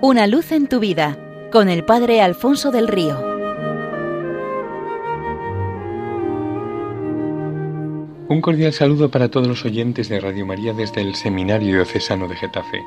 [0.00, 1.18] Una luz en tu vida
[1.50, 3.18] con el Padre Alfonso del Río.
[8.28, 12.36] Un cordial saludo para todos los oyentes de Radio María desde el Seminario Diocesano de
[12.36, 12.80] Getafe.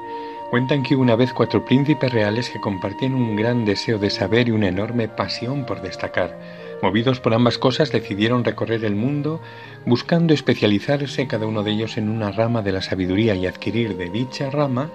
[0.51, 4.51] Cuentan que una vez cuatro príncipes reales que compartían un gran deseo de saber y
[4.51, 6.39] una enorme pasión por destacar.
[6.81, 9.39] Movidos por ambas cosas, decidieron recorrer el mundo
[9.85, 14.09] buscando especializarse cada uno de ellos en una rama de la sabiduría y adquirir de
[14.09, 14.91] dicha rama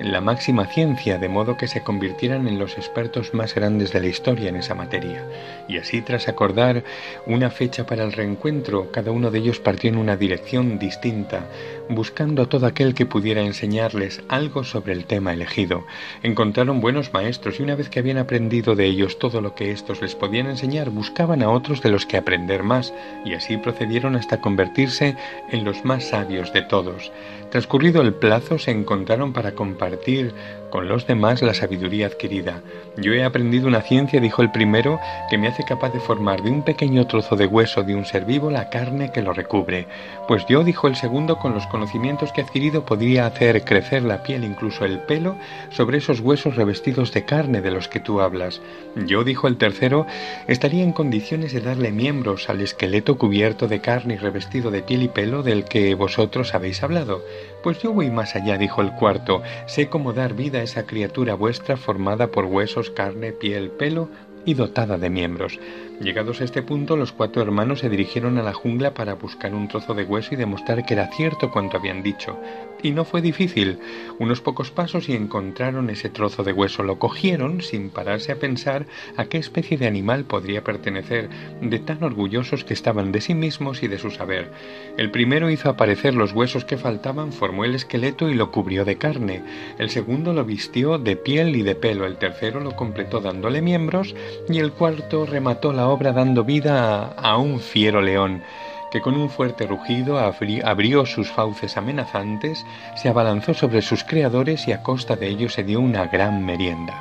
[0.00, 4.06] la máxima ciencia, de modo que se convirtieran en los expertos más grandes de la
[4.06, 5.24] historia en esa materia.
[5.68, 6.84] Y así, tras acordar
[7.26, 11.46] una fecha para el reencuentro, cada uno de ellos partió en una dirección distinta,
[11.88, 15.84] buscando a todo aquel que pudiera enseñarles algo sobre el tema elegido.
[16.22, 20.00] Encontraron buenos maestros y una vez que habían aprendido de ellos todo lo que éstos
[20.00, 22.92] les podían enseñar, buscaban a otros de los que aprender más,
[23.24, 25.16] y así procedieron hasta convertirse
[25.50, 27.12] en los más sabios de todos.
[27.50, 30.34] Transcurrido el plazo se encontraron para compartir
[30.70, 32.62] con los demás la sabiduría adquirida.
[32.96, 36.50] Yo he aprendido una ciencia, dijo el primero, que me hace capaz de formar de
[36.50, 39.86] un pequeño trozo de hueso de un ser vivo la carne que lo recubre.
[40.28, 44.22] Pues yo, dijo el segundo, con los conocimientos que he adquirido podría hacer crecer la
[44.22, 45.36] piel, incluso el pelo,
[45.70, 48.60] sobre esos huesos revestidos de carne de los que tú hablas.
[49.06, 50.06] Yo, dijo el tercero,
[50.46, 55.02] estaría en condiciones de darle miembros al esqueleto cubierto de carne y revestido de piel
[55.02, 57.22] y pelo del que vosotros habéis hablado.
[57.62, 61.34] Pues yo voy más allá, dijo el cuarto, sé cómo dar vida a esa criatura
[61.34, 64.08] vuestra formada por huesos, carne, piel, pelo
[64.46, 65.58] y dotada de miembros.
[66.00, 69.68] Llegados a este punto, los cuatro hermanos se dirigieron a la jungla para buscar un
[69.68, 72.38] trozo de hueso y demostrar que era cierto cuanto habían dicho.
[72.82, 73.78] Y no fue difícil.
[74.18, 76.82] Unos pocos pasos y encontraron ese trozo de hueso.
[76.82, 78.86] Lo cogieron sin pararse a pensar
[79.18, 81.28] a qué especie de animal podría pertenecer,
[81.60, 84.50] de tan orgullosos que estaban de sí mismos y de su saber.
[84.96, 88.96] El primero hizo aparecer los huesos que faltaban, formó el esqueleto y lo cubrió de
[88.96, 89.42] carne.
[89.78, 92.06] El segundo lo vistió de piel y de pelo.
[92.06, 94.14] El tercero lo completó dándole miembros
[94.48, 98.42] y el cuarto remató la obra dando vida a, un fiero león
[98.90, 102.66] que con un fuerte rugido abrió sus fauces amenazantes,
[102.96, 106.94] se abalanzó sobre sus creadores y a costa de ellos se dio una gran merienda.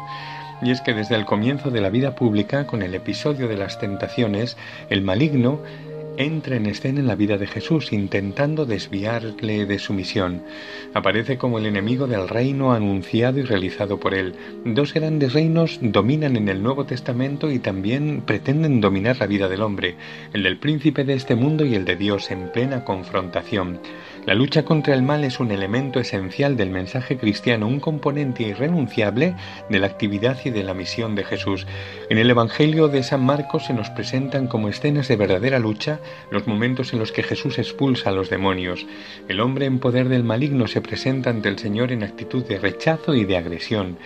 [0.61, 3.79] Y es que desde el comienzo de la vida pública, con el episodio de las
[3.79, 4.57] tentaciones,
[4.89, 5.61] el maligno
[6.19, 10.43] entra en escena en la vida de Jesús intentando desviarle de su misión.
[10.93, 14.35] Aparece como el enemigo del reino anunciado y realizado por él.
[14.65, 19.61] Dos grandes reinos dominan en el Nuevo Testamento y también pretenden dominar la vida del
[19.61, 19.95] hombre,
[20.33, 23.79] el del príncipe de este mundo y el de Dios en plena confrontación.
[24.29, 29.33] La lucha contra el mal es un elemento esencial del mensaje cristiano, un componente irrenunciable
[29.69, 31.65] de la actividad y de la misión de Jesús.
[32.11, 36.45] En el Evangelio de San Marcos se nos presentan como escenas de verdadera lucha los
[36.45, 38.85] momentos en los que Jesús expulsa a los demonios.
[39.27, 43.15] El hombre en poder del maligno se presenta ante el Señor en actitud de rechazo
[43.15, 43.97] y de agresión.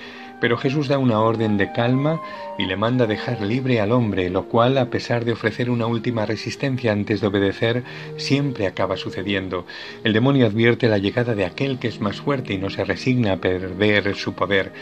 [0.43, 2.19] Pero Jesús da una orden de calma
[2.57, 6.25] y le manda dejar libre al hombre, lo cual, a pesar de ofrecer una última
[6.25, 7.85] resistencia antes de obedecer,
[8.17, 9.65] siempre acaba sucediendo.
[10.03, 13.31] El demonio advierte la llegada de aquel que es más fuerte y no se resigna
[13.31, 14.73] a perder su poder.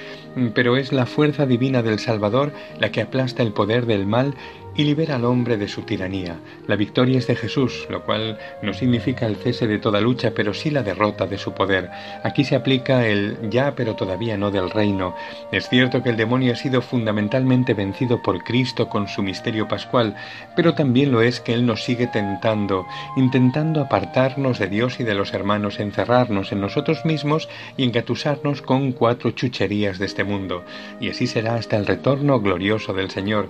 [0.56, 4.34] Pero es la fuerza divina del Salvador la que aplasta el poder del mal
[4.76, 6.40] y libera al hombre de su tiranía.
[6.68, 10.54] La victoria es de Jesús, lo cual no significa el cese de toda lucha, pero
[10.54, 11.90] sí la derrota de su poder.
[12.24, 15.16] Aquí se aplica el ya pero todavía no del reino.
[15.52, 20.16] Es cierto que el demonio ha sido fundamentalmente vencido por Cristo con su misterio pascual,
[20.56, 22.86] pero también lo es que Él nos sigue tentando,
[23.18, 28.92] intentando apartarnos de Dios y de los hermanos, encerrarnos en nosotros mismos y engatusarnos con
[28.92, 30.64] cuatro chucherías de este mundo.
[31.00, 33.50] Y así será hasta el retorno glorioso del Señor.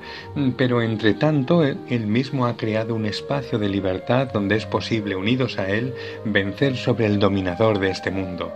[0.57, 5.57] Pero entre tanto, Él mismo ha creado un espacio de libertad donde es posible, unidos
[5.59, 5.93] a Él,
[6.25, 8.53] vencer sobre el dominador de este mundo.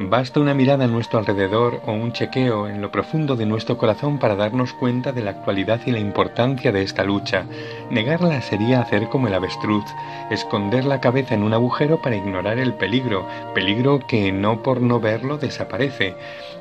[0.00, 4.20] Basta una mirada a nuestro alrededor o un chequeo en lo profundo de nuestro corazón
[4.20, 7.46] para darnos cuenta de la actualidad y la importancia de esta lucha.
[7.90, 9.84] Negarla sería hacer como el avestruz,
[10.30, 13.26] esconder la cabeza en un agujero para ignorar el peligro,
[13.56, 16.14] peligro que no por no verlo desaparece.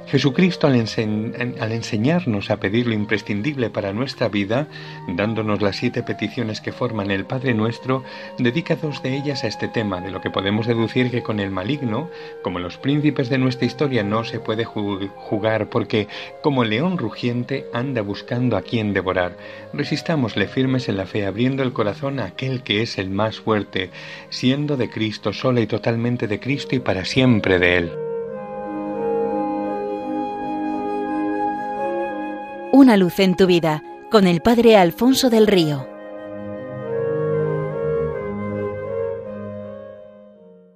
[0.07, 4.67] Jesucristo al, enseñarnos a pedir lo imprescindible para nuestra vida,
[5.09, 8.03] dándonos las siete peticiones que forman el Padre nuestro,
[8.37, 11.51] dedica dos de ellas a este tema, de lo que podemos deducir que con el
[11.51, 12.09] maligno,
[12.41, 16.07] como los príncipes de nuestra historia, no se puede jugar porque,
[16.41, 19.37] como león rugiente, anda buscando a quien devorar.
[19.73, 23.89] Resistámosle firmes en la fe, abriendo el corazón a aquel que es el más fuerte,
[24.29, 27.91] siendo de Cristo, sola y totalmente de Cristo y para siempre de Él.
[32.71, 35.96] Una luz en tu vida con el Padre Alfonso del Río.